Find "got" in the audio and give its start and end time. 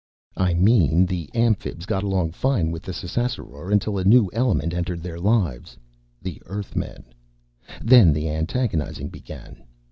1.85-2.01